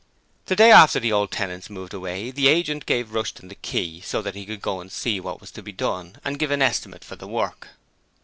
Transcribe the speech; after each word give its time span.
The 0.47 0.55
day 0.55 0.71
after 0.71 0.99
the 0.99 1.11
old 1.11 1.29
tenants 1.29 1.69
moved 1.69 1.93
away, 1.93 2.31
the 2.31 2.47
agent 2.47 2.87
gave 2.87 3.13
Rushton 3.13 3.49
the 3.49 3.53
key 3.53 4.01
so 4.03 4.19
that 4.23 4.33
he 4.33 4.47
could 4.47 4.59
go 4.59 4.81
to 4.83 4.89
see 4.89 5.19
what 5.19 5.39
was 5.39 5.51
to 5.51 5.61
be 5.61 5.71
done 5.71 6.15
and 6.25 6.39
give 6.39 6.49
an 6.49 6.63
estimate 6.63 7.03
for 7.03 7.15
the 7.15 7.27
work. 7.27 7.67